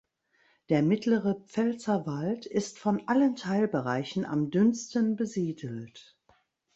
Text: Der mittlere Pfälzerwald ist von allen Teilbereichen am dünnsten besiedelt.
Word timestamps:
Der 0.69 0.81
mittlere 0.81 1.35
Pfälzerwald 1.45 2.47
ist 2.47 2.79
von 2.79 3.07
allen 3.07 3.35
Teilbereichen 3.35 4.25
am 4.25 4.49
dünnsten 4.49 5.15
besiedelt. 5.15 6.17